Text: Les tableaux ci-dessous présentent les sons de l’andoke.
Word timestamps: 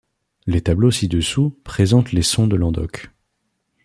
Les 0.47 0.61
tableaux 0.61 0.89
ci-dessous 0.89 1.51
présentent 1.63 2.11
les 2.11 2.23
sons 2.23 2.47
de 2.47 2.55
l’andoke. 2.55 3.11